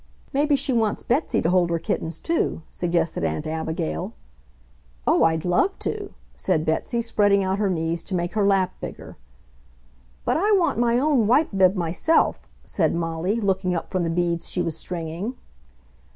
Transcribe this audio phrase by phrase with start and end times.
[0.33, 4.13] "Maybe she wants Betsy to hold her kittens, too," suggested Aunt Abigail.
[5.05, 9.15] "Oh, I'd love to!" said Betsy, spreading out her knees to make her lap bigger.
[10.25, 14.49] "But I want my own White bib myself!" said Molly, looking up from the beads
[14.49, 15.35] she was stringing.